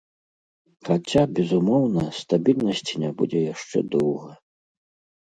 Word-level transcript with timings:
Хаця, 0.89 1.23
безумоўна, 1.41 2.03
стабільнасці 2.23 2.93
не 3.07 3.15
будзе 3.23 3.39
яшчэ 3.53 3.89
доўга. 3.95 4.31